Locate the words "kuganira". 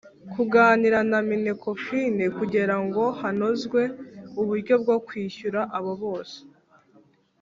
0.33-0.99